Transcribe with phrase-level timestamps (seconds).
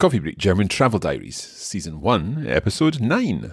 [0.00, 3.52] Coffee Break German Travel Diaries, Season 1, Episode 9.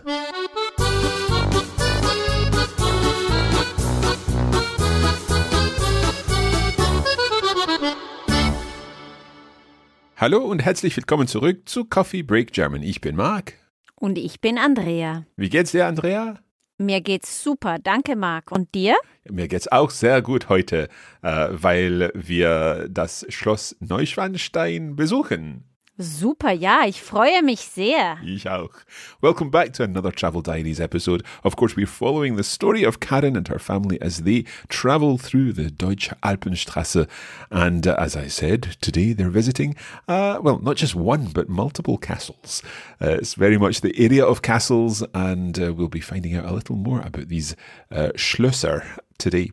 [10.16, 12.82] Hallo und herzlich willkommen zurück zu Coffee Break German.
[12.82, 13.56] Ich bin Marc.
[13.96, 15.26] Und ich bin Andrea.
[15.36, 16.40] Wie geht's dir, Andrea?
[16.78, 18.54] Mir geht's super, danke Marc.
[18.54, 18.96] Und dir?
[19.30, 20.88] Mir geht's auch sehr gut heute,
[21.24, 25.66] äh, weil wir das Schloss Neuschwanstein besuchen.
[26.00, 28.18] Super, ja, ich freue mich sehr.
[28.24, 28.70] Ich auch.
[29.20, 31.24] Welcome back to another Travel Diaries episode.
[31.44, 35.54] Of course, we're following the story of Karen and her family as they travel through
[35.54, 37.08] the Deutsche Alpenstrasse.
[37.50, 39.76] And uh, as I said, today they're visiting,
[40.08, 42.62] uh, well, not just one, but multiple castles.
[43.02, 46.54] Uh, it's very much the area of castles, and uh, we'll be finding out a
[46.54, 47.56] little more about these
[47.92, 48.86] uh, Schlösser
[49.18, 49.50] today.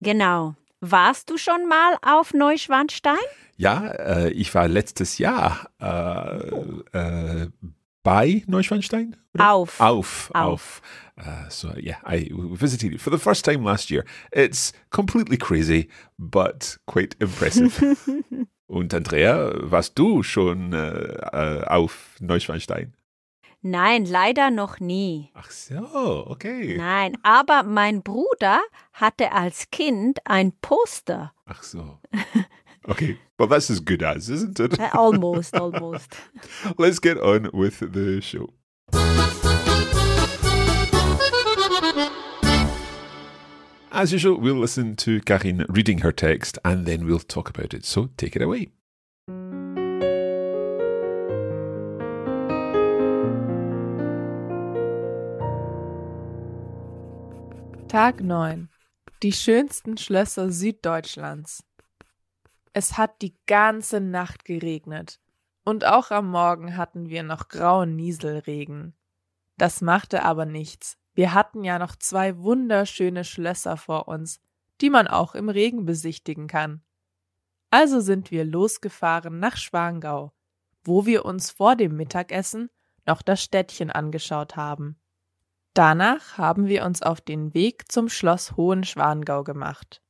[0.00, 0.54] Genau.
[0.80, 3.16] Warst du schon mal auf Neuschwanstein?
[3.56, 7.48] Ja, äh, ich war letztes Jahr äh, äh,
[8.04, 9.16] bei Neuschwanstein.
[9.34, 9.52] Oder?
[9.52, 9.80] Auf.
[9.80, 10.30] Auf.
[10.34, 10.82] Auf.
[11.18, 14.04] Uh, so yeah, I visited it for the first time last year.
[14.30, 17.72] It's completely crazy, but quite impressive.
[18.68, 22.94] Und Andrea, warst du schon äh, auf Neuschwanstein?
[23.60, 25.30] Nein, leider noch nie.
[25.34, 26.76] Ach so, okay.
[26.76, 28.60] Nein, aber mein Bruder
[28.92, 31.32] hatte als Kind ein Poster.
[31.46, 31.98] Ach so.
[32.84, 34.78] Okay, well that's as good as, isn't it?
[34.78, 36.16] Äh, Almost, almost.
[36.78, 38.48] Let's get on with the show.
[43.90, 47.84] As usual, we'll listen to Karin reading her text and then we'll talk about it.
[47.84, 48.68] So take it away.
[57.88, 58.68] Tag 9.
[59.22, 61.64] Die schönsten Schlösser Süddeutschlands.
[62.74, 65.20] Es hat die ganze Nacht geregnet.
[65.64, 68.94] Und auch am Morgen hatten wir noch grauen Nieselregen.
[69.56, 70.98] Das machte aber nichts.
[71.14, 74.42] Wir hatten ja noch zwei wunderschöne Schlösser vor uns,
[74.82, 76.82] die man auch im Regen besichtigen kann.
[77.70, 80.34] Also sind wir losgefahren nach Schwangau,
[80.84, 82.68] wo wir uns vor dem Mittagessen
[83.06, 85.00] noch das Städtchen angeschaut haben.
[85.78, 90.02] Danach haben wir uns auf den Weg zum Schloss Hohenschwangau gemacht.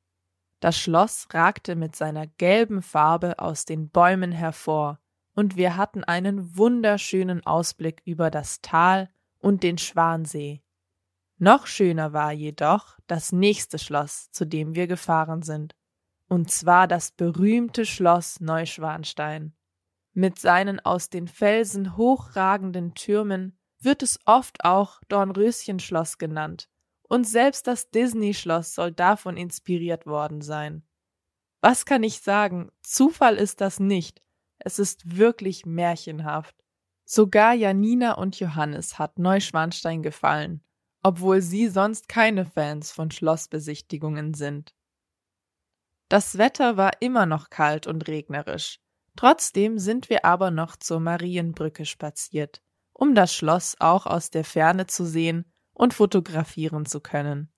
[0.60, 4.98] Das Schloss ragte mit seiner gelben Farbe aus den Bäumen hervor,
[5.34, 10.62] und wir hatten einen wunderschönen Ausblick über das Tal und den Schwansee.
[11.36, 15.76] Noch schöner war jedoch das nächste Schloss, zu dem wir gefahren sind,
[16.30, 19.52] und zwar das berühmte Schloss Neuschwanstein.
[20.14, 26.68] Mit seinen aus den Felsen hochragenden Türmen wird es oft auch Dornröschenschloss genannt,
[27.02, 30.82] und selbst das Disney-Schloss soll davon inspiriert worden sein.
[31.60, 32.70] Was kann ich sagen?
[32.82, 34.22] Zufall ist das nicht.
[34.58, 36.54] Es ist wirklich märchenhaft.
[37.04, 40.62] Sogar Janina und Johannes hat Neuschwanstein gefallen,
[41.02, 44.74] obwohl sie sonst keine Fans von Schlossbesichtigungen sind.
[46.08, 48.80] Das Wetter war immer noch kalt und regnerisch.
[49.16, 52.62] Trotzdem sind wir aber noch zur Marienbrücke spaziert,
[52.98, 57.48] um das Schloss auch aus der Ferne zu sehen und fotografieren zu können.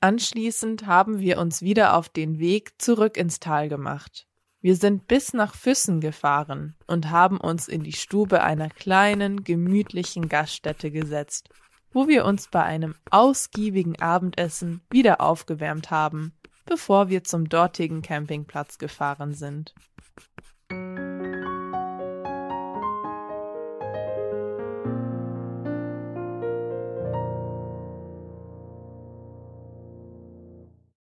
[0.00, 4.26] Anschließend haben wir uns wieder auf den Weg zurück ins Tal gemacht.
[4.62, 10.28] Wir sind bis nach Füssen gefahren und haben uns in die Stube einer kleinen, gemütlichen
[10.28, 11.48] Gaststätte gesetzt,
[11.90, 16.32] wo wir uns bei einem ausgiebigen Abendessen wieder aufgewärmt haben,
[16.64, 19.74] bevor wir zum dortigen Campingplatz gefahren sind.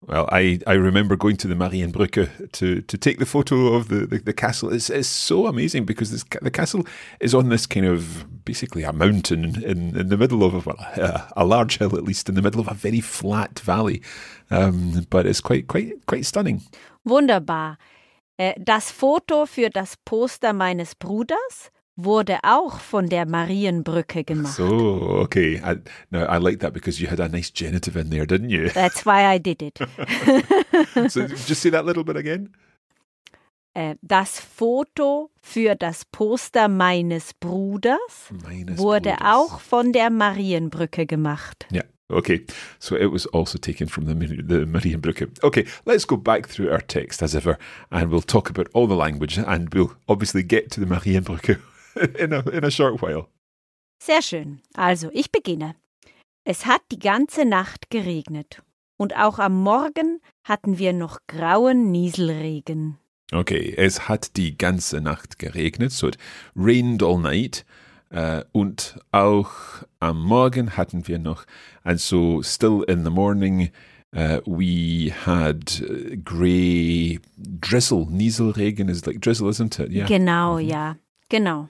[0.05, 4.05] Well, I, I remember going to the Marienbrücke to, to take the photo of the,
[4.05, 4.73] the, the castle.
[4.73, 6.85] It's, it's so amazing because this, the castle
[7.21, 11.45] is on this kind of basically a mountain in, in the middle of a, a,
[11.45, 14.01] large hill, at least in the middle of a very flat valley.
[14.51, 16.61] Um, but it's quite quite quite stunning.
[17.06, 17.77] Wunderbar.
[18.38, 24.56] Äh, Das Foto für das Poster meines Bruders wurde auch von der Marienbrücke gemacht.
[24.56, 25.78] So okay, I,
[26.10, 28.69] no, I like that because you had a nice genitive in there, didn't you?
[28.69, 29.78] That's why I did it.
[31.12, 32.50] so just say that little bit again.
[33.75, 39.34] Äh, das Foto für das Poster meines Bruders Meines wurde Bruders.
[39.34, 41.66] auch von der Marienbrücke gemacht.
[41.72, 41.86] Yeah.
[42.10, 42.45] Okay.
[42.78, 44.13] So it was also taken from the,
[44.48, 45.30] the Marienbrücke.
[45.42, 47.57] Okay, let's go back through our text as ever,
[47.90, 51.57] and we'll talk about all the language, and we'll obviously get to the Marienbrücke
[52.18, 53.28] in a in a short while.
[54.01, 54.62] Sehr schön.
[54.75, 55.75] Also, ich beginne.
[56.45, 58.62] Es hat die ganze Nacht geregnet.
[58.98, 62.98] Und auch am Morgen hatten wir noch grauen Nieselregen.
[63.31, 66.18] Okay, es hat die ganze Nacht geregnet, so it
[66.56, 67.66] rained all night.
[68.13, 69.50] Uh, und auch
[70.00, 71.45] am Morgen hatten wir noch,
[71.84, 73.72] and so still in the morning,
[74.16, 78.06] uh, we had uh, grey drizzle.
[78.12, 79.92] Nieselregen is like drizzle, isn't it?
[79.92, 80.06] Yeah.
[80.06, 80.98] Genau, ja,
[81.30, 81.69] genau.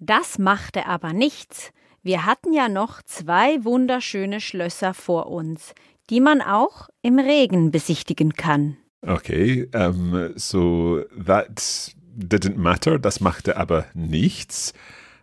[0.00, 1.72] Das machte aber nichts.
[2.02, 5.74] Wir hatten ja noch zwei wunderschöne Schlösser vor uns,
[6.10, 8.76] die man auch im Regen besichtigen kann.
[9.02, 14.72] Okay, um, so that didn't matter, das machte aber nichts.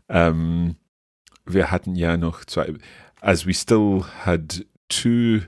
[0.08, 0.76] Um,
[1.46, 2.74] wir hatten ja noch zwei,
[3.22, 5.42] as we still had two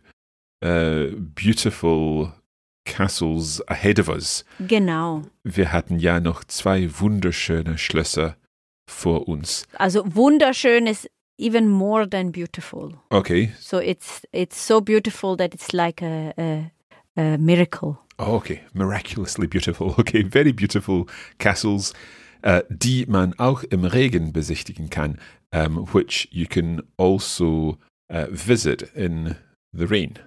[0.63, 2.33] uh, beautiful
[2.85, 4.45] castles ahead of us.
[4.59, 5.23] Genau.
[5.43, 8.37] Wir hatten ja noch zwei wunderschöne Schlösser
[8.87, 9.67] vor uns.
[9.77, 12.93] Also wunderschön ist even more than beautiful.
[13.09, 16.71] Okay, So it's it's so beautiful that it's like a, a,
[17.15, 17.99] a miracle.
[18.19, 18.61] Oh, okay.
[18.73, 19.93] Miraculously beautiful.
[19.99, 21.05] Okay, very beautiful
[21.37, 21.93] castles,
[22.43, 25.19] uh, die man auch im Regen besichtigen kann,
[25.53, 27.77] um, which you can also
[28.09, 29.35] uh, visit in
[29.71, 30.17] the rain.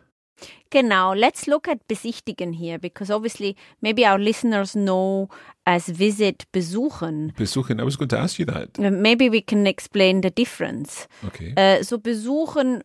[0.70, 1.14] Genau.
[1.14, 5.28] Let's look at besichtigen here because obviously maybe our listeners know
[5.66, 7.32] as visit besuchen.
[7.36, 8.78] Besuchen, I was going to ask you that.
[8.78, 11.06] Uh, Maybe we can explain the difference.
[11.24, 11.52] Okay.
[11.56, 12.82] Äh, so besuchen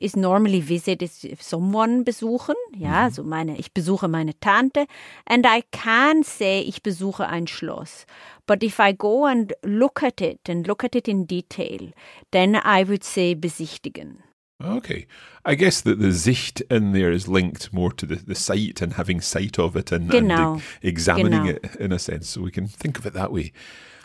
[0.00, 2.54] is normally visit is someone besuchen.
[2.76, 4.86] Ja, so meine, ich besuche meine Tante.
[5.26, 8.06] And I can say, ich besuche ein Schloss.
[8.46, 11.92] But if I go and look at it and look at it in detail,
[12.32, 14.18] then I would say besichtigen.
[14.62, 15.06] Okay.
[15.44, 18.92] I guess that the Sicht in there is linked more to the, the sight and
[18.94, 20.30] having sight of it and, and
[20.60, 21.58] e- examining Genau.
[21.62, 22.28] it in a sense.
[22.28, 23.52] So we can think of it that way.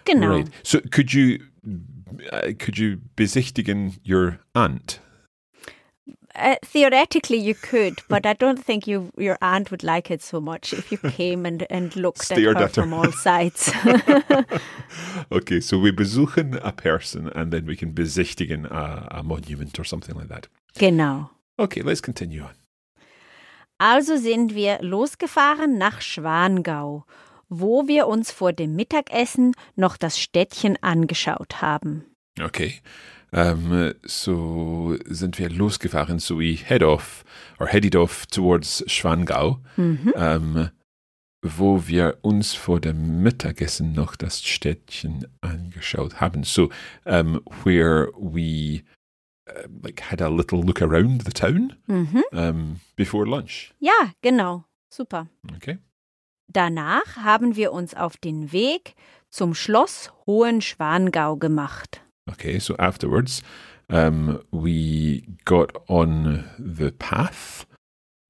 [0.05, 0.29] Genau.
[0.29, 0.49] Right.
[0.63, 1.39] So could you
[2.31, 4.99] uh, could you besichtigen your aunt?
[6.35, 10.41] Uh, theoretically, you could, but I don't think you, your aunt would like it so
[10.41, 12.81] much if you came and, and looked at her at her.
[12.81, 13.71] from all sides.
[15.31, 19.83] Okay, so we besuchen a person and then we can besichtigen a, a monument or
[19.83, 20.47] something like that.
[20.77, 21.29] genau.
[21.57, 22.53] Okay, let's continue on.
[23.77, 27.05] Also sind wir losgefahren nach Schwangau,
[27.49, 32.05] wo wir uns vor dem Mittagessen noch das Städtchen angeschaut haben.
[32.41, 32.81] Okay,
[33.35, 37.23] um, so sind wir losgefahren, so we head off
[37.59, 40.69] or headed off towards Schwangau, um,
[41.41, 46.43] wo wir uns vor dem Mittagessen noch das Städtchen angeschaut haben.
[46.43, 46.69] So
[47.05, 48.83] um, where we
[49.49, 52.23] uh, like had a little look around the town Mhm.
[52.31, 53.73] um, before lunch.
[53.79, 54.63] Ja, genau.
[54.89, 55.27] Super.
[55.55, 55.77] Okay.
[56.47, 58.95] Danach haben wir uns auf den Weg
[59.29, 62.01] zum Schloss Hohenschwangau gemacht.
[62.31, 63.42] Okay, so afterwards,
[63.89, 67.66] um, we got on the path,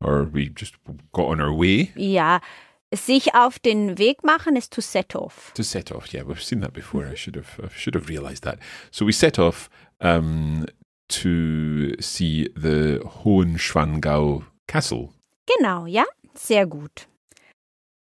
[0.02, 0.76] or we just
[1.14, 2.40] got on our way Yeah.
[2.94, 5.52] sich auf den Weg machen ist to set off.
[5.56, 6.14] to set off.
[6.14, 7.06] Yeah, we've seen that before.
[7.08, 8.60] I should have, I should have realised that.
[8.92, 9.70] So we set off
[10.02, 10.66] um,
[11.10, 15.14] to see the Hohenschwangau Castle.
[15.46, 17.08] Genau, ja, sehr gut.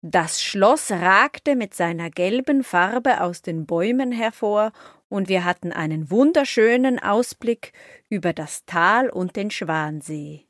[0.01, 4.71] Das Schloss ragte mit seiner gelben Farbe aus den Bäumen hervor,
[5.09, 7.73] und wir hatten einen wunderschönen Ausblick
[8.09, 10.45] über das Tal und den Schwansee.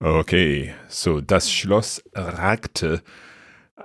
[0.00, 3.02] Okay, so das Schloss ragte.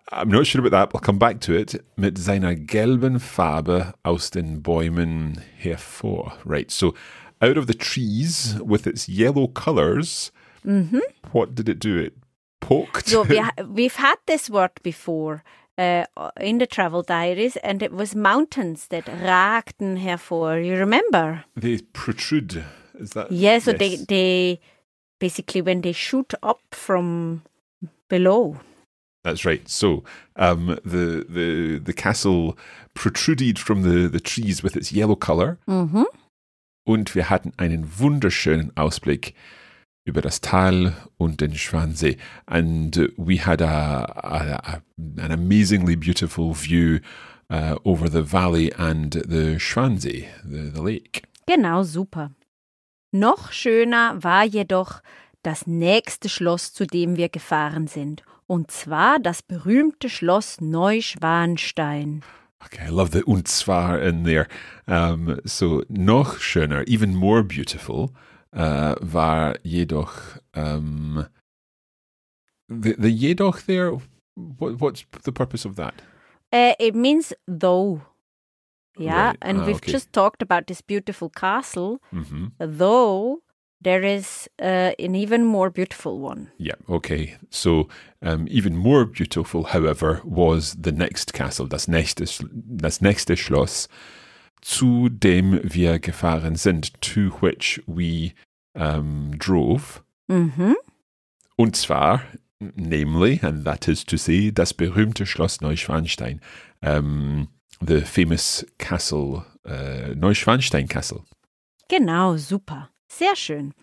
[0.10, 0.94] I'm not sure about that.
[0.96, 1.84] I'll come back to it.
[1.96, 6.38] Mit seiner gelben Farbe aus den Bäumen hervor.
[6.46, 6.72] Right.
[6.72, 6.94] So,
[7.40, 10.32] out of the trees with its yellow colors,
[11.32, 12.00] what did it do?
[12.00, 12.14] It
[12.68, 13.08] poked.
[13.08, 15.44] So, wir, we've had this word before
[15.78, 16.06] uh,
[16.40, 20.64] in the travel diaries, and it was mountains that ragten hervor.
[20.66, 21.46] You remember?
[21.56, 22.64] they protrude.
[23.00, 23.32] Is that?
[23.32, 24.06] Yeah, so they, yes.
[24.08, 24.60] they
[25.20, 27.44] basically when they shoot up from
[28.10, 28.58] below.
[29.24, 29.68] That's right.
[29.70, 30.04] So,
[30.36, 32.58] um, the the the castle
[32.94, 35.58] protruded from the the trees with its yellow color.
[35.68, 36.06] Mhm.
[36.86, 39.34] und wir hatten einen wunderschönen Ausblick
[40.06, 42.18] über das Tal und den Schwansee.
[42.46, 44.82] And we had a, a
[45.18, 47.00] an amazingly beautiful view
[47.50, 51.24] uh, over the valley and the Schwansee, the, the lake.
[51.46, 52.32] Genau, super.
[53.12, 55.02] Noch schöner war jedoch
[55.44, 58.24] das nächste Schloss, zu dem wir gefahren sind.
[58.48, 62.24] Und zwar das berühmte Schloss Neuschwanstein.
[62.66, 64.48] Okay, I love the und zwar in there.
[64.86, 68.10] Um, so noch schöner, even more beautiful,
[68.56, 68.96] uh,
[69.64, 71.28] jedoch um,
[72.70, 73.92] the, the jedoch there.
[74.36, 75.94] What, what's the purpose of that?
[76.52, 78.02] Uh, it means though.
[78.98, 79.92] Yeah, Right, and ah, we've okay.
[79.92, 83.40] just talked about this beautiful castle, hmm though
[83.84, 86.52] there is uh, an even more beautiful one.
[86.58, 87.36] Yeah, okay.
[87.50, 87.90] So
[88.22, 92.26] um, even more beautiful, however, was the next castle, das nächste,
[92.78, 93.88] das nächste Schloss,
[94.64, 98.32] zu dem wir gefahren sind, to which we
[98.74, 100.02] um, drove.
[100.28, 100.76] Mhm.
[101.56, 102.24] Und zwar,
[102.60, 106.42] namely, and that is to say, das berühmte Schloss Neuschwanstein,
[106.82, 107.50] um,
[107.86, 111.24] the famous castle, uh, Neuschwanstein Castle.
[111.90, 112.90] Genau, super.
[113.08, 113.74] Sehr schön.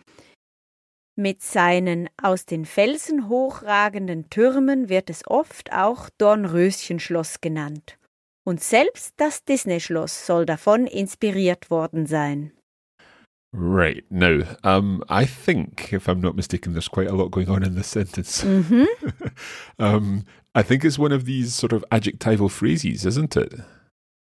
[1.15, 7.97] Mit seinen aus den Felsen hochragenden Türmen wird es oft auch Dornröschenschloss genannt.
[8.43, 12.51] Und selbst das Disney-Schloss soll davon inspiriert worden sein.
[13.53, 14.05] Right.
[14.09, 17.75] Now, um, I think, if I'm not mistaken, there's quite a lot going on in
[17.75, 18.43] this sentence.
[18.43, 18.87] Mhm.
[19.77, 20.23] um,
[20.55, 23.53] I think it's one of these sort of adjectival phrases, isn't it?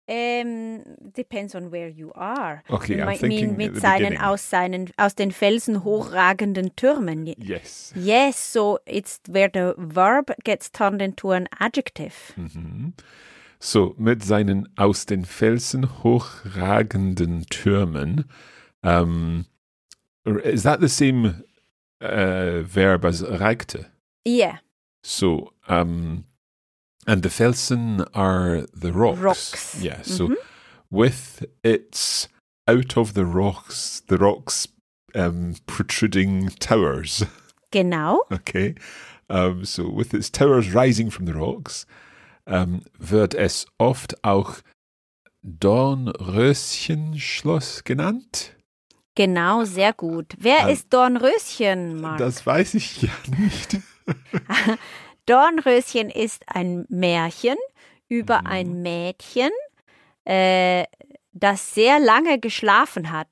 [0.06, 0.82] Ähm,
[1.14, 2.62] depends on where you are.
[2.68, 7.26] Okay, you I'm might thinking mean mit seinen aus seinen aus den Felsen hochragenden Türmen.
[7.38, 7.94] Yes.
[7.96, 12.34] Yes, so it's where the verb gets turned into an adjective.
[12.36, 12.92] Mhm.
[13.64, 18.26] So, mit seinen aus den Felsen hochragenden Türmen.
[18.82, 19.46] Um,
[20.26, 21.44] is that the same
[22.02, 23.86] uh, verb as ragte?
[24.26, 24.58] Yeah,
[25.02, 26.24] So, um,
[27.06, 29.20] and the Felsen are the rocks.
[29.20, 29.82] Rocks.
[29.82, 30.02] Yeah.
[30.02, 30.36] So, Mhm.
[30.90, 32.28] with its
[32.68, 34.68] out of the rocks, the rocks
[35.14, 37.24] um, protruding towers.
[37.72, 38.20] genau.
[38.30, 38.74] Okay.
[39.30, 41.86] Um, so, with its towers rising from the rocks,
[42.46, 44.54] um, wird es oft auch
[45.42, 48.56] Dornröschenschloss genannt.
[49.14, 50.34] Genau, sehr gut.
[50.38, 52.18] Wer Ähm, ist Dornröschen, Mark?
[52.18, 53.78] Das weiß ich ja nicht.
[55.26, 57.56] Dornröschen ist ein Märchen
[58.08, 58.46] über Mhm.
[58.46, 59.50] ein Mädchen,
[60.24, 60.84] äh,
[61.32, 63.28] das sehr lange geschlafen hat.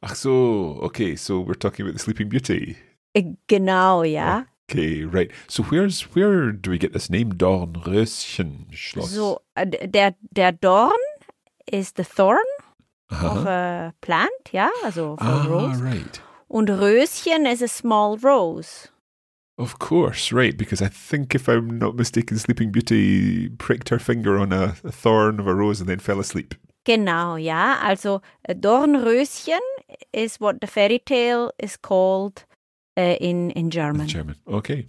[0.00, 2.76] Ach so, okay, so we're talking about the Sleeping Beauty.
[3.14, 4.46] Äh, Genau, ja.
[4.72, 5.30] Okay, right.
[5.48, 9.08] So where's where do we get this name Dornröschenschloss?
[9.08, 10.92] So, äh, der, der Dorn
[11.70, 12.38] is the thorn
[13.10, 15.80] of a plant, yeah, also of a Ah, rose.
[15.82, 16.20] right.
[16.48, 18.88] Und Röschen is a small rose.
[19.58, 20.56] Of course, right.
[20.56, 24.90] Because I think, if I'm not mistaken, Sleeping Beauty pricked her finger on a, a
[24.92, 26.54] thorn of a rose and then fell asleep.
[26.86, 27.78] Genau, ja.
[27.82, 29.60] Also Dornröschen
[30.12, 32.44] is what the fairy tale is called
[32.96, 34.06] in, in in German.
[34.08, 34.36] German.
[34.46, 34.86] Okay,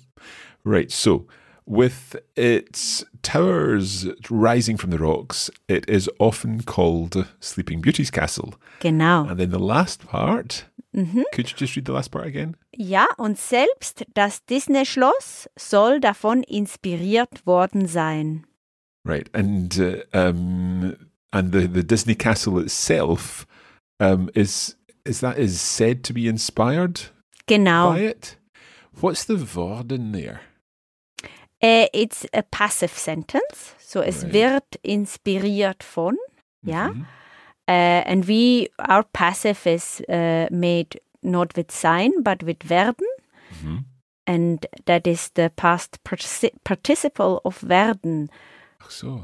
[0.64, 0.92] right.
[0.92, 1.26] So,
[1.66, 8.56] with its towers rising from the rocks, it is often called Sleeping Beauty's castle.
[8.80, 9.28] Genau.
[9.28, 10.66] And then the last part.
[10.96, 11.24] Mhm.
[11.34, 12.56] Could you just read the last part again?
[12.76, 18.46] Ja, und selbst das Disney-Schloss soll davon inspiriert worden sein.
[19.06, 20.96] Right, and uh, um,
[21.34, 23.46] and the, the Disney castle itself
[24.00, 27.10] um, is is that is said to be inspired
[27.48, 27.94] Genau.
[27.96, 28.38] it.
[29.02, 30.40] What's the worden there?
[31.62, 34.34] Äh, it's a passive sentence, so es Right.
[34.34, 36.18] wird inspiriert von,
[36.62, 36.90] ja.
[36.90, 37.06] Mhm.
[37.66, 43.08] Äh, and we, our passive is äh, made not with sein, but with werden.
[43.62, 43.86] Mhm.
[44.26, 48.30] And that is the past partici- participle of werden,
[48.80, 49.24] Ach so.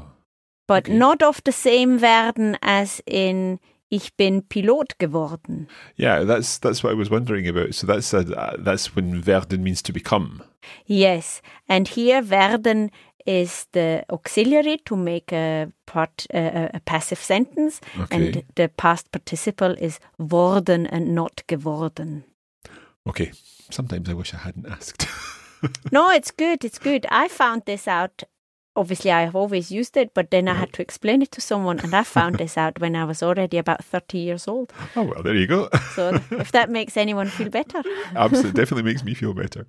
[0.66, 0.96] but Okay.
[0.96, 3.58] not of the same werden as in
[3.90, 5.68] ich bin Pilot geworden.
[5.96, 7.74] Yeah, that's that's what I was wondering about.
[7.74, 8.24] So that's a,
[8.58, 10.42] that's when werden means to become.
[10.86, 12.90] Yes, and here werden
[13.26, 18.16] is the auxiliary to make a part uh, a passive sentence, Okay.
[18.16, 22.24] and the past participle is worden and not geworden.
[23.06, 23.32] Okay.
[23.70, 25.06] Sometimes I wish I hadn't asked.
[25.92, 26.64] no, it's good.
[26.64, 27.06] It's good.
[27.10, 28.24] I found this out.
[28.76, 31.80] Obviously, I have always used it, but then I had to explain it to someone,
[31.80, 34.72] and I found this out when I was already about 30 years old.
[34.96, 35.68] oh well, there you go.
[35.94, 37.82] So, if that makes anyone feel better.
[38.14, 39.66] Absolutely, definitely makes me feel better.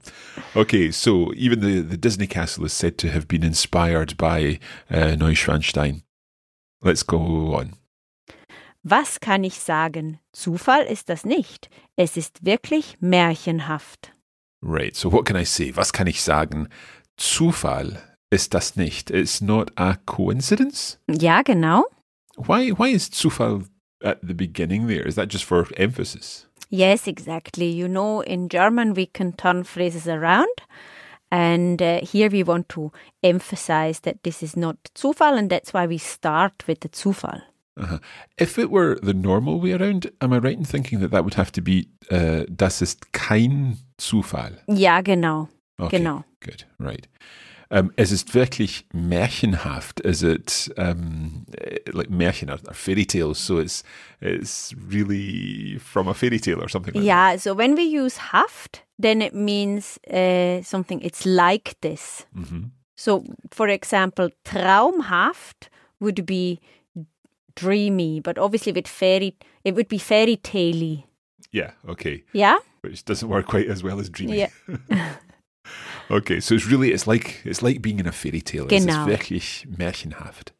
[0.55, 5.15] Okay, so even the, the Disney castle is said to have been inspired by uh,
[5.17, 6.03] Neuschwanstein.
[6.83, 7.73] Let's go on.
[8.83, 10.19] Was kann ich sagen?
[10.31, 11.69] Zufall ist das nicht.
[11.95, 14.13] Es ist wirklich märchenhaft.
[14.61, 15.71] Right, so what can I say?
[15.75, 16.67] Was kann ich sagen?
[17.17, 17.99] Zufall
[18.31, 19.11] ist das nicht.
[19.11, 20.97] It's not a coincidence.
[21.09, 21.85] Ja, genau.
[22.37, 23.65] Why, why is Zufall
[24.03, 25.05] at the beginning there?
[25.05, 26.47] Is that just for emphasis?
[26.69, 27.69] Yes, exactly.
[27.69, 30.49] You know, in German we can turn phrases around.
[31.29, 32.91] And uh, here we want to
[33.23, 37.41] emphasize that this is not Zufall, and that's why we start with the Zufall.
[37.77, 37.99] Uh-huh.
[38.37, 41.35] If it were the normal way around, am I right in thinking that that would
[41.35, 44.57] have to be uh, das ist kein Zufall?
[44.67, 45.47] Ja, genau.
[45.79, 46.25] Okay, Genau.
[46.41, 47.07] Good, right.
[47.73, 50.01] Um, es ist wirklich märchenhaft.
[50.01, 53.39] Is it um, eh, like Märchen or, fairy tales?
[53.39, 53.83] So it's
[54.19, 58.83] it's really from a fairy tale or something like Yeah, so when we use haft,
[58.99, 62.25] then it means uh, something, it's like this.
[62.35, 62.47] that.
[62.47, 65.69] hmm So, for example, traumhaft
[66.01, 66.59] would be
[67.55, 71.03] dreamy, but obviously with fairy, it would be fairy tale
[71.51, 72.23] Yeah, okay.
[72.33, 72.57] Yeah?
[72.81, 74.39] Which doesn't work quite as well as dreamy.
[74.39, 74.49] Yeah.
[76.09, 78.67] okay, so it's really it's like it's like being in a fairy tale.
[78.69, 79.01] Es Genau.
[79.01, 80.53] ist wirklich märchenhaft.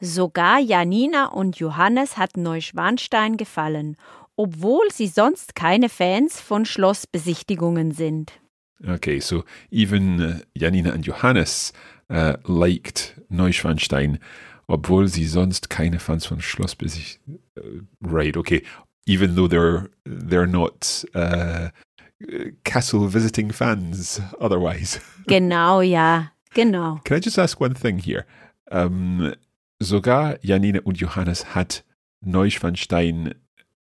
[0.00, 3.96] Sogar Janina und Johannes hat Neuschwanstein gefallen,
[4.36, 8.32] obwohl sie sonst keine Fans von Schlossbesichtigungen sind.
[8.86, 11.72] Okay, so even uh, Janina and Johannes
[12.10, 14.18] uh, liked Neuschwanstein,
[14.66, 17.20] obwohl sie sonst keine Fans von Schloss besicht.
[17.56, 18.62] Uh, right, okay.
[19.06, 21.68] Even though they're they're not uh,
[22.64, 25.00] castle visiting fans otherwise.
[25.26, 27.00] Genau, ja, genau.
[27.04, 28.26] Can I just ask one thing here?
[28.70, 29.34] Um,
[29.80, 31.82] sogar Janina und Johannes hat
[32.22, 33.34] Neuschwanstein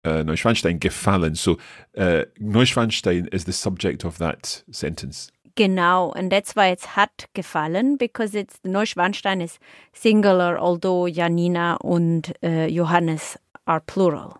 [0.06, 1.36] uh, Neuschwanstein gefallen.
[1.36, 1.58] So
[1.98, 5.32] uh, Neuschwanstein is the subject of that sentence.
[5.56, 9.58] Genau, and that's why it's hat gefallen, because it's Neuschwanstein is
[9.92, 14.38] singular, although Janina und uh, Johannes are plural.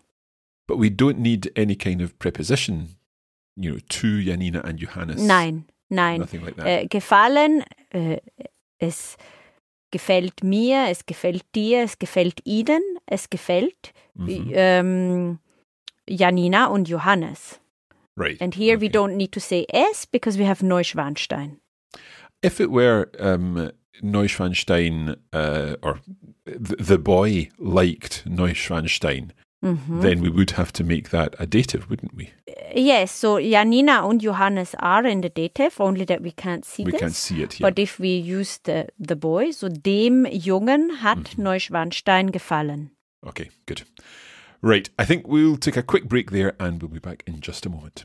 [0.68, 2.94] But we don't need any kind of preposition,
[3.60, 5.20] you know, to Janina and Johannes.
[5.22, 6.20] Nein, nein.
[6.20, 6.66] Nothing like that.
[6.66, 8.18] Äh, gefallen, äh,
[8.78, 9.16] es
[9.90, 14.50] gefällt mir, es gefällt dir, es gefällt ihnen, es gefällt Mhm.
[14.54, 15.38] ähm,
[16.08, 17.60] Janina und Johannes.
[18.16, 18.40] right.
[18.42, 21.60] And here we don't need to say es because we have Neuschwanstein.
[22.44, 23.70] If it were um,
[24.02, 26.00] Neuschwanstein, uh, or
[26.46, 29.32] th- the boy liked Neuschwanstein,
[29.64, 30.02] Mhm.
[30.02, 32.30] then we would have to make that a dative, wouldn't we?
[32.74, 36.92] Yes, so Janina and Johannes are in the dative, only that we can't see we
[36.92, 37.00] this.
[37.00, 37.66] can't see it here.
[37.68, 41.42] But if we use the, the boy, so dem Jungen hat Mhm.
[41.44, 42.90] Neuschwanstein gefallen.
[43.26, 43.82] Okay, good.
[44.62, 47.66] Right, I think we'll take a quick break there and we'll be back in just
[47.66, 48.04] a moment.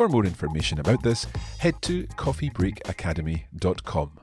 [0.00, 1.26] For more information about this,
[1.58, 4.20] head to coffeebreakacademy.com.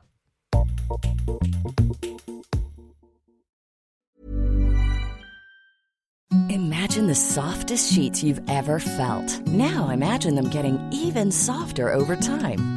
[6.49, 9.39] Imagine the softest sheets you've ever felt.
[9.45, 12.76] Now imagine them getting even softer over time.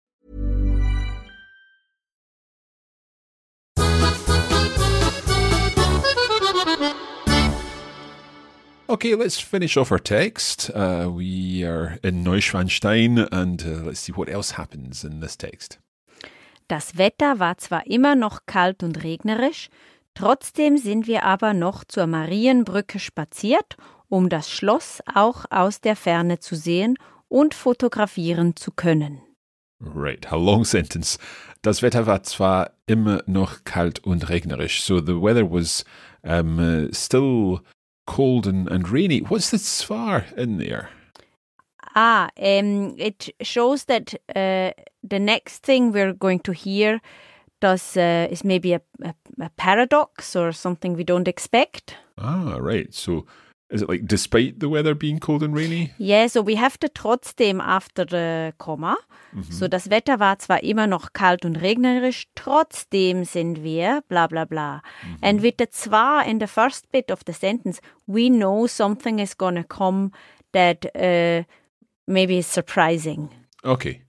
[8.91, 10.69] Okay, let's finish off our text.
[10.75, 15.79] Uh, we are in Neuschwanstein and uh, let's see what else happens in this text.
[16.67, 19.69] Das Wetter war zwar immer noch kalt und regnerisch,
[20.13, 23.77] trotzdem sind wir aber noch zur Marienbrücke spaziert,
[24.09, 26.97] um das Schloss auch aus der Ferne zu sehen
[27.29, 29.21] und fotografieren zu können.
[29.79, 31.17] Right, a long sentence.
[31.61, 35.85] Das Wetter war zwar immer noch kalt und regnerisch, so the weather was
[36.23, 37.61] um, uh, still
[38.05, 39.19] cold and, and rainy.
[39.19, 40.89] What's the zwar in there?
[41.95, 44.71] Ah, um, it shows that uh,
[45.03, 47.01] the next thing we're going to hear
[47.59, 51.97] does uh, is maybe a, a, a paradox or something we don't expect.
[52.17, 52.93] Ah, right.
[52.93, 53.25] So
[53.71, 55.91] is it like despite the weather being cold and rainy?
[55.97, 58.97] Ja, so we have to trotzdem after the Komma.
[59.49, 64.43] So das Wetter war zwar immer noch kalt und regnerisch, trotzdem sind wir bla bla
[64.43, 64.81] bla.
[65.21, 69.37] And with the zwar in the first bit of the sentence, we know something is
[69.37, 70.11] gonna come
[70.51, 71.45] that uh,
[72.07, 73.29] maybe is surprising.
[73.63, 74.01] Okay.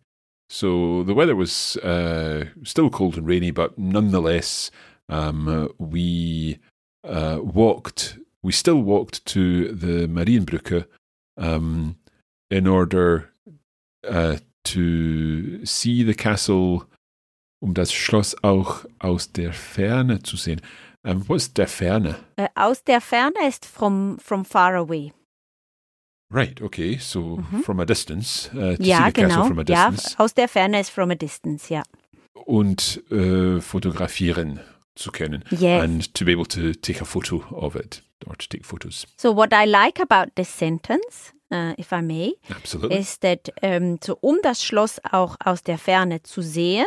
[0.48, 4.70] So the weather was uh, still cold and rainy, but nonetheless,
[5.08, 6.58] um, we
[7.04, 8.18] uh, walked.
[8.42, 10.86] We still walked to the Marienbrücke
[11.36, 11.96] um,
[12.50, 13.30] in order
[14.08, 16.86] uh, to see the castle,
[17.60, 20.60] um das Schloss auch aus der Ferne zu sehen.
[21.04, 22.16] Um, what's der Ferne?
[22.36, 25.12] Äh, aus der Ferne ist from, from far away.
[26.30, 26.62] Right.
[26.62, 26.96] Okay.
[26.98, 29.46] So from a distance uh, to Ja, see the castle genau.
[29.46, 30.14] from a distance.
[30.16, 31.82] Ja, aus der Ferne ist from a distance, ja.
[32.46, 34.60] und äh, fotografieren
[34.94, 35.44] zu können.
[35.50, 35.82] Yes.
[35.82, 39.06] And to be able to take a photo of it or to take photos.
[39.16, 42.98] So what I like about this sentence, uh, if I may, Absolutely.
[42.98, 46.86] ist, that um, so um das Schloss auch aus der Ferne zu sehen,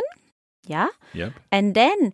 [0.66, 1.32] ja, yep.
[1.50, 2.12] and then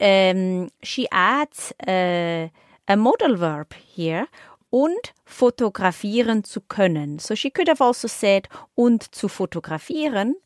[0.00, 2.48] um, she adds uh,
[2.86, 4.26] a modal verb here
[4.70, 7.18] und fotografieren zu können.
[7.18, 10.36] So she could have also said und zu fotografieren,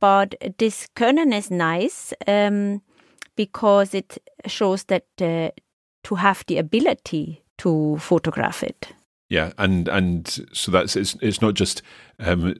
[0.00, 2.80] but this können is nice um,
[3.36, 5.50] because it shows that uh,
[6.02, 8.88] to have the ability to photograph it.
[9.28, 11.82] Yeah, and and so that's it's it's not just
[12.18, 12.54] um,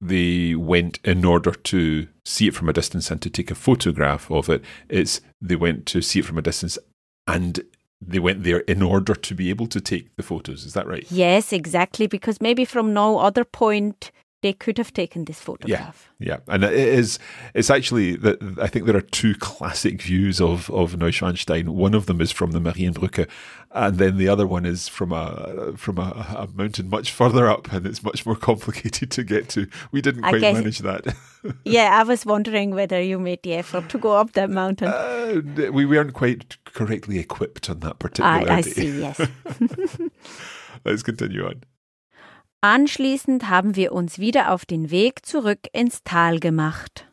[0.00, 4.30] they went in order to see it from a distance and to take a photograph
[4.30, 4.62] of it.
[4.88, 6.78] It's they went to see it from a distance
[7.26, 7.60] and
[8.00, 10.64] they went there in order to be able to take the photos.
[10.64, 11.06] Is that right?
[11.10, 14.12] Yes, exactly, because maybe from no other point
[14.44, 16.12] they could have taken this photograph.
[16.18, 16.54] Yeah, yeah.
[16.54, 17.18] and it is.
[17.54, 21.68] It's actually that I think there are two classic views of of Neuschwanstein.
[21.70, 23.26] One of them is from the Marienbrücke,
[23.70, 27.72] and then the other one is from a from a, a mountain much further up,
[27.72, 29.66] and it's much more complicated to get to.
[29.92, 31.16] We didn't quite guess- manage that.
[31.64, 34.88] Yeah, I was wondering whether you made the effort to go up that mountain.
[34.88, 38.70] Uh, we weren't quite correctly equipped on that particular I, I day.
[38.70, 39.20] see, yes.
[40.86, 41.62] Let's continue on.
[42.64, 47.06] Anschließend haben wir uns wieder auf den Weg zurück ins Tal gemacht.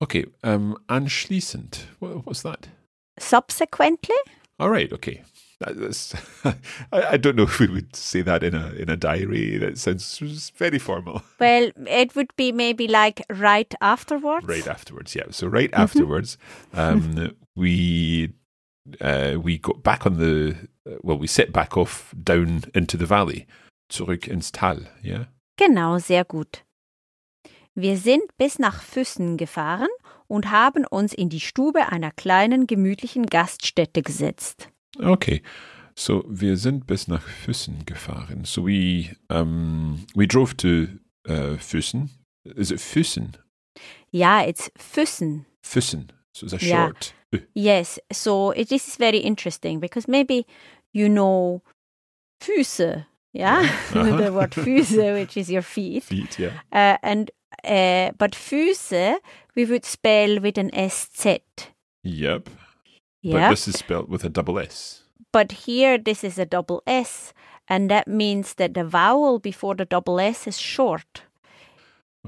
[0.00, 1.86] Okay, um, anschließend.
[1.98, 2.68] What, what's that?
[3.18, 4.14] Subsequently,
[4.58, 5.22] All right, okay.
[5.60, 6.14] That-
[6.92, 9.56] I, I don't know if we would say that in a in a diary.
[9.56, 11.22] That sounds very formal.
[11.40, 14.46] well, it would be maybe like right afterwards.
[14.46, 15.30] Right afterwards, yeah.
[15.30, 16.36] So right afterwards,
[16.74, 18.34] um, we
[19.00, 20.54] uh, we got back on the
[21.02, 23.46] well, we set back off down into the valley,
[23.88, 24.88] zurück ins Tal.
[25.04, 25.28] Yeah.
[25.56, 26.64] Genau, sehr gut.
[27.74, 29.88] Wir sind bis nach Füssen gefahren
[30.28, 34.68] und haben uns in die Stube einer kleinen gemütlichen Gaststätte gesetzt.
[34.98, 35.42] Okay.
[35.94, 38.44] So wir sind bis nach Füssen gefahren.
[38.44, 40.86] So we um we drove to
[41.30, 42.10] uh, Füssen.
[42.44, 43.36] Is it Füssen?
[44.10, 45.46] Ja, it's Füssen.
[45.62, 46.12] Füssen.
[46.34, 46.86] So it's a Yeah.
[46.86, 47.14] short.
[47.34, 47.38] Ö.
[47.54, 50.44] Yes, so it this is very interesting because maybe
[50.92, 51.62] you know
[52.42, 53.60] Füße, yeah,
[53.94, 54.16] Uh-huh.
[54.24, 56.52] the word Füße, which is your feet, Feet, yeah.
[56.72, 57.30] uh, and
[57.64, 59.16] uh, but Füße
[59.54, 61.68] we would spell with an sz,
[62.04, 62.48] Yep.
[63.22, 63.32] yeah.
[63.48, 65.02] But this is spelled with a double S.
[65.32, 67.32] But here this is a double S,
[67.68, 71.22] and that means that the vowel before the double S is short.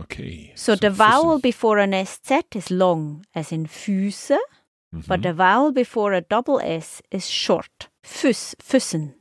[0.01, 0.53] Okay.
[0.57, 4.37] So, the vowel before an SZ is long, as in Füße,
[5.07, 5.23] but Mhm.
[5.23, 7.88] the vowel before a double S is short.
[8.05, 9.14] Füß, Füssen.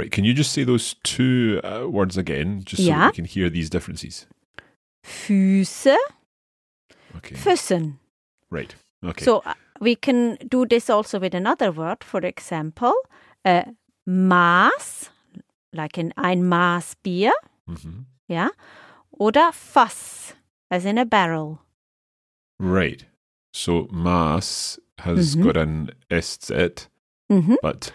[0.00, 0.10] Right.
[0.10, 3.00] Can you just say those two uh, words again, just so Yeah.
[3.00, 4.26] that we can hear these differences?
[5.04, 5.96] Füße,
[7.16, 7.34] Okay.
[7.36, 7.98] Füssen.
[8.50, 8.74] Right.
[9.04, 9.24] Okay.
[9.24, 12.02] So uh, we can do this also with another word.
[12.04, 12.92] For example,
[13.44, 13.64] uh,
[14.08, 15.10] Maß,
[15.74, 17.32] like in ein Maß Bier,
[17.68, 18.06] Mhm.
[18.28, 18.48] yeah,
[19.18, 20.34] oder Fass,
[20.70, 21.58] as in a barrel.
[22.58, 23.04] Right.
[23.52, 25.42] So Maß has Mhm.
[25.44, 26.88] got an SZ,
[27.30, 27.56] Mhm.
[27.62, 27.92] but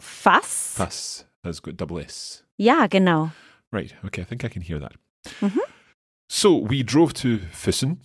[0.00, 0.74] Fass.
[0.78, 2.44] Pass has got double S.
[2.58, 3.30] Ja, genau.
[3.72, 3.94] Right.
[4.04, 4.22] Okay.
[4.22, 4.92] I think I can hear that.
[5.40, 5.60] Mhm.
[6.28, 8.00] So we drove to Füssen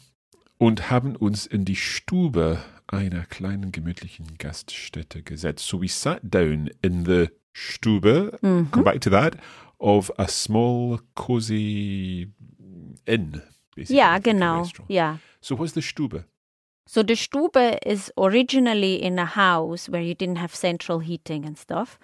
[0.57, 5.67] und haben uns in die Stube einer kleinen gemütlichen Gaststätte gesetzt.
[5.67, 8.69] So we sat down in the Stube, Mhm.
[8.71, 9.35] come back to that,
[9.79, 12.31] of a small cozy
[13.05, 13.41] inn.
[13.75, 14.67] Basically, like genau.
[14.87, 15.19] Ja.
[15.41, 16.25] So what's the Stube?
[16.87, 21.57] So the Stube is originally in a house where you didn't have central heating and
[21.57, 21.97] stuff.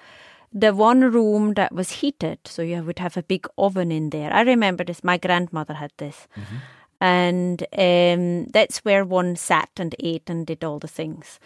[0.59, 2.39] The one room that was heated.
[2.45, 4.33] So you would have a big oven in there.
[4.33, 5.03] I remember this.
[5.03, 6.27] My grandmother had this.
[6.99, 11.39] And um, that's where one sat and ate and did all the things.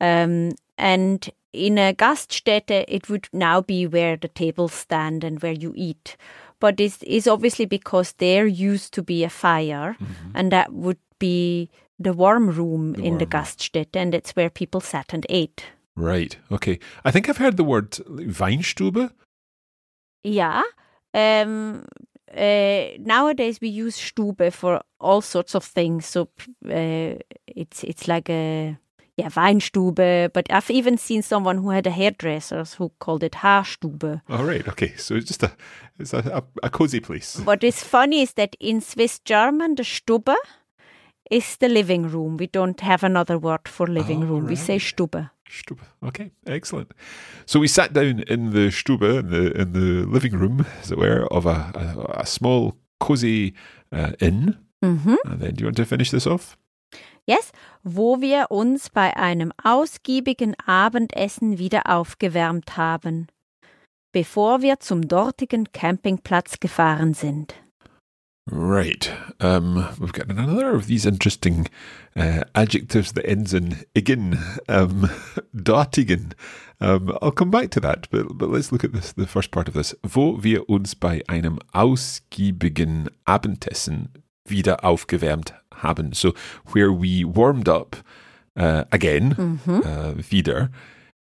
[0.00, 5.52] Um, and in a Gaststätte, it would now be where the tables stand and where
[5.52, 6.16] you eat.
[6.58, 9.96] But this is obviously because there used to be a fire,
[10.34, 13.30] and that would be the warm room in the warm room.
[13.30, 15.64] Gaststätte, and it's where people sat and ate.
[15.96, 16.36] Right.
[16.50, 16.78] Okay.
[17.04, 19.10] I think I've heard the word Weinstube.
[20.24, 20.62] Yeah.
[21.12, 21.84] Um,
[22.36, 26.06] uh, nowadays we use Stube for all sorts of things.
[26.06, 26.28] So
[26.68, 27.14] uh,
[27.46, 28.76] it's it's like a
[29.16, 30.32] yeah Weinstube.
[30.32, 34.20] But I've even seen someone who had a hairdresser who called it Haarstube.
[34.28, 34.66] All right.
[34.66, 34.94] Okay.
[34.96, 35.52] So it's just a
[36.00, 37.38] it's a, a, a cozy place.
[37.44, 40.34] What is funny is that in Swiss German, the Stube
[41.30, 42.36] is the living room.
[42.36, 44.46] We don't have another word for living Oh, room.
[44.46, 44.78] We say.
[44.80, 45.30] Stube.
[45.48, 45.82] Stube.
[46.02, 46.92] Okay, excellent.
[47.46, 50.98] So we sat down in the Stube, in the in the living room, as it
[50.98, 53.54] were, of a a, a small cozy
[53.92, 54.56] uh, inn.
[54.82, 55.16] Mhm.
[55.24, 56.56] And then, do you want to finish this off?
[57.26, 57.52] Yes,
[57.82, 63.28] wo wir uns bei einem ausgiebigen Abendessen wieder aufgewärmt haben,
[64.12, 67.54] bevor wir zum dortigen Campingplatz gefahren sind.
[68.46, 69.10] Right.
[69.40, 71.66] Um, we've got another of these interesting
[72.14, 75.08] uh, adjectives that ends in igen, um,
[75.56, 76.32] dortigen.
[76.78, 79.66] Um, I'll come back to that, but, but let's look at this, the first part
[79.68, 79.94] of this.
[80.02, 84.10] Wo wir uns bei einem ausgiebigen Abendessen
[84.46, 86.12] wieder aufgewärmt haben.
[86.12, 86.34] So,
[86.72, 87.96] where we warmed up
[88.58, 89.82] uh, again, Mhm.
[89.84, 90.70] uh, wieder,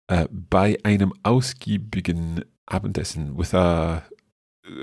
[0.09, 4.03] uh, bei einem ausgiebigen Abendessen with a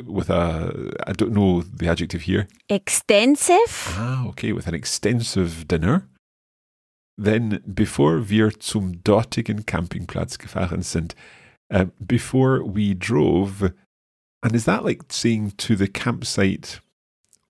[0.06, 2.48] with a I don't know the adjective here.
[2.68, 3.94] Extensive?
[3.96, 6.08] Ah, okay, with an extensive dinner.
[7.16, 11.14] Then before wir zum dortigen Campingplatz gefahren sind,
[11.72, 13.72] uh, before we drove,
[14.42, 16.80] and is that like saying to the campsite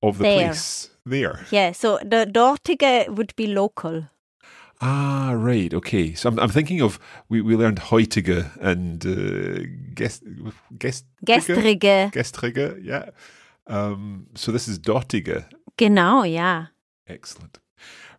[0.02, 0.38] of the There.
[0.48, 1.44] place there?
[1.50, 4.04] Yeah, so the dortige would be local.
[4.80, 5.74] Ah, right.
[5.74, 6.14] Okay.
[6.14, 10.22] So I'm, I'm thinking of we, we learned heutige and uh, guest
[10.78, 12.12] guest Gestrige.
[12.12, 12.78] gestrige.
[12.82, 13.10] Yeah.
[13.66, 15.44] Um, so this is dortige.
[15.76, 16.66] Genau, ja.
[17.06, 17.58] Excellent.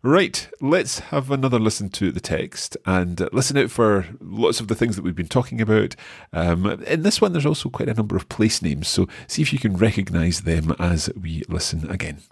[0.02, 4.74] Right, let's have another listen to the text and listen out for lots of the
[4.74, 5.94] things that we've been talking about.
[6.32, 9.52] Um, in this one, there's also quite a number of place names, so see if
[9.52, 12.22] you can recognize them as we listen again.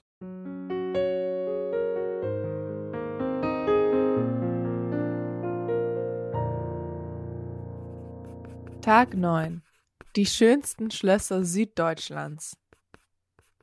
[8.88, 9.60] Tag 9.
[10.16, 12.56] Die schönsten Schlösser Süddeutschlands.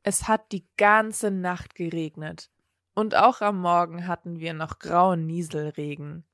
[0.03, 2.51] Es hat die ganze Nacht geregnet.
[2.93, 6.27] Und auch am Morgen hatten wir noch grauen Nieselregen.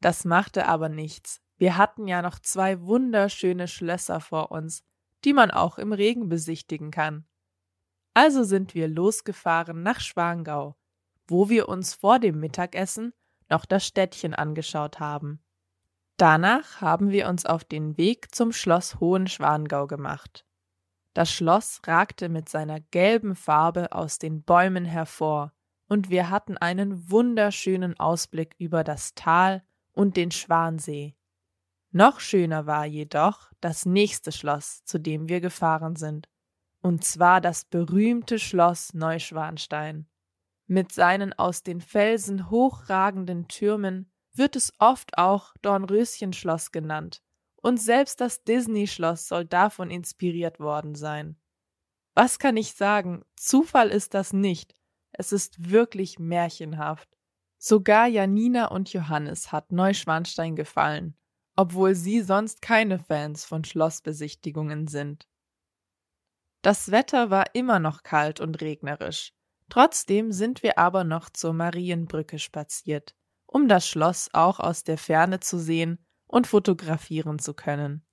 [0.00, 1.40] Das machte aber nichts.
[1.56, 4.84] Wir hatten ja noch zwei wunderschöne Schlösser vor uns,
[5.24, 7.26] die man auch im Regen besichtigen kann.
[8.14, 10.76] Also sind wir losgefahren nach Schwangau,
[11.26, 13.14] wo wir uns vor dem Mittagessen
[13.50, 15.42] noch das Städtchen angeschaut haben.
[16.18, 20.44] Danach haben wir uns auf den Weg zum Schloss Hohenschwangau gemacht.
[21.14, 25.52] Das Schloss ragte mit seiner gelben Farbe aus den Bäumen hervor,
[25.86, 31.14] und wir hatten einen wunderschönen Ausblick über das Tal und den Schwansee.
[31.92, 36.28] Noch schöner war jedoch das nächste Schloss, zu dem wir gefahren sind,
[36.82, 40.08] und zwar das berühmte Schloss Neuschwanstein.
[40.66, 47.22] Mit seinen aus den Felsen hochragenden Türmen wird es oft auch Dornröschenschloss genannt,
[47.56, 51.36] und selbst das Disney-Schloss soll davon inspiriert worden sein.
[52.14, 53.24] Was kann ich sagen?
[53.36, 54.74] Zufall ist das nicht.
[55.12, 57.08] Es ist wirklich märchenhaft.
[57.58, 61.16] Sogar Janina und Johannes hat Neuschwanstein gefallen,
[61.56, 65.28] obwohl sie sonst keine Fans von Schlossbesichtigungen sind.
[66.62, 69.32] Das Wetter war immer noch kalt und regnerisch.
[69.68, 73.14] Trotzdem sind wir aber noch zur Marienbrücke spaziert,
[73.48, 78.04] um das Schloss auch aus der Ferne zu sehen und fotografieren zu können.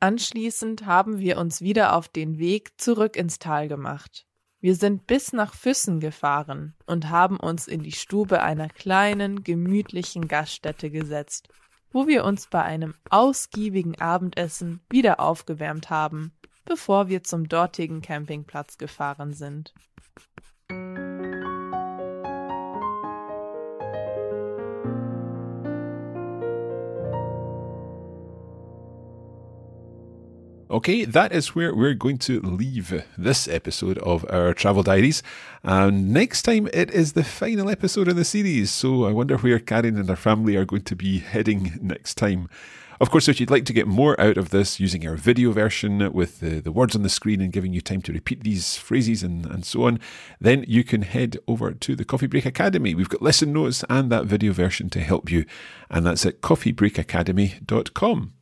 [0.00, 4.26] Anschließend haben wir uns wieder auf den Weg zurück ins Tal gemacht.
[4.60, 10.28] Wir sind bis nach Füssen gefahren und haben uns in die Stube einer kleinen, gemütlichen
[10.28, 11.48] Gaststätte gesetzt,
[11.92, 16.32] wo wir uns bei einem ausgiebigen Abendessen wieder aufgewärmt haben,
[16.64, 19.72] bevor wir zum dortigen Campingplatz gefahren sind.
[30.76, 35.22] Okay, that is where we're going to leave this episode of our travel diaries.
[35.64, 38.72] And next time, it is the final episode in the series.
[38.72, 42.50] So I wonder where Karen and her family are going to be heading next time.
[43.00, 46.12] Of course, if you'd like to get more out of this using our video version
[46.12, 49.22] with the, the words on the screen and giving you time to repeat these phrases
[49.22, 49.98] and, and so on,
[50.42, 52.94] then you can head over to the Coffee Break Academy.
[52.94, 55.46] We've got lesson notes and that video version to help you.
[55.88, 58.34] And that's at coffeebreakacademy.com.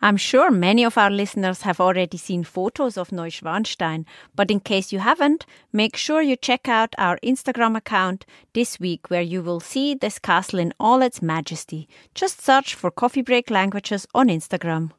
[0.00, 4.04] I'm sure many of our listeners have already seen photos of Neuschwanstein,
[4.34, 9.10] but in case you haven't, make sure you check out our Instagram account this week
[9.10, 11.88] where you will see this castle in all its majesty.
[12.14, 14.90] Just search for Coffee Break Languages on Instagram.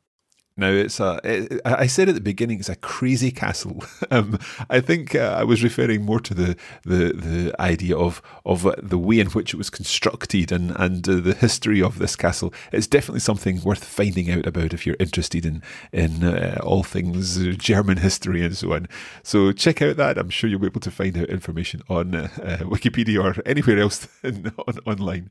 [0.62, 1.20] Now it's a.
[1.24, 3.84] It, I said at the beginning it's a crazy castle.
[4.12, 4.38] Um,
[4.70, 8.76] I think uh, I was referring more to the the, the idea of of uh,
[8.78, 12.54] the way in which it was constructed and and uh, the history of this castle.
[12.74, 17.38] It's definitely something worth finding out about if you're interested in in uh, all things
[17.56, 18.88] German history and so on.
[19.24, 20.18] So check out that.
[20.18, 23.80] I'm sure you'll be able to find out information on uh, uh, Wikipedia or anywhere
[23.80, 24.52] else on,
[24.86, 25.30] online.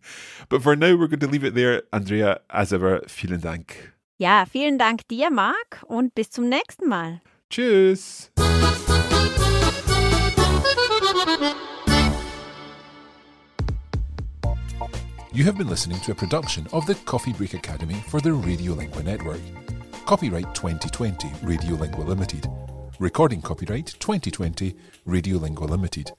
[0.49, 1.83] But for now, we're going to leave it there.
[1.93, 3.91] Andrea, as ever, vielen Dank.
[4.21, 7.23] Ja, vielen Dank dir, Mark, und bis zum nächsten Mal.
[7.49, 8.31] Tschüss.
[15.33, 19.03] You have been listening to a production of the Coffee Break Academy for the Radiolingua
[19.03, 19.41] Network.
[20.05, 22.47] Copyright 2020 Radiolingua Limited.
[22.99, 26.13] Recording copyright 2020 Radiolingua Limited.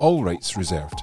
[0.00, 1.02] All rights reserved.